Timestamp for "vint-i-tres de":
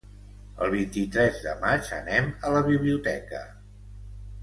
0.75-1.53